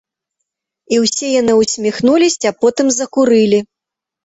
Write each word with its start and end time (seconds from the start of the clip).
І 0.95 1.01
ўсе 1.03 1.27
яны 1.41 1.53
ўсміхнуліся, 1.61 2.55
потым 2.65 2.93
закурылі. 2.99 3.63